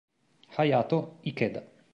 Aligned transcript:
Hayato 0.57 1.21
Ikeda 1.29 1.61